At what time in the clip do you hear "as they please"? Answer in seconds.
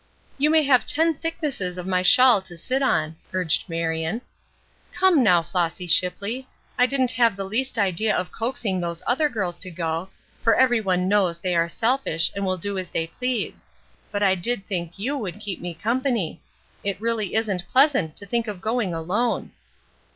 12.79-13.63